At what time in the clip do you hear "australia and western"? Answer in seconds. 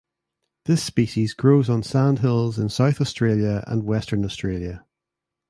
3.01-4.25